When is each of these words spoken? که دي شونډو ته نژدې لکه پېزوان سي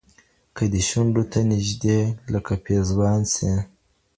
که 0.55 0.63
دي 0.73 0.81
شونډو 0.89 1.23
ته 1.31 1.39
نژدې 1.51 1.99
لکه 2.33 2.53
پېزوان 2.65 3.21
سي 3.33 3.51